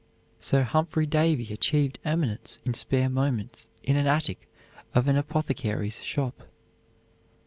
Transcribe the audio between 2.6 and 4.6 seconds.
in spare moments in an attic